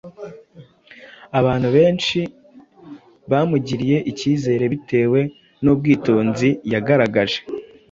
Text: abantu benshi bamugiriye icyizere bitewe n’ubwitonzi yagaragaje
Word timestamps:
abantu 1.39 1.67
benshi 1.77 2.19
bamugiriye 3.31 3.97
icyizere 4.11 4.63
bitewe 4.73 5.19
n’ubwitonzi 5.63 6.49
yagaragaje 6.73 7.39